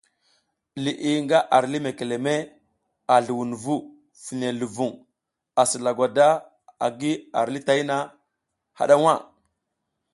[0.83, 2.35] Liʼi nga ar lih mekeleme
[3.13, 3.75] a zluwunvu
[4.23, 4.91] fine luvuŋ
[5.61, 6.27] asi lagwada
[6.85, 7.95] agi ar lih tayna
[8.77, 9.15] haɗa nha.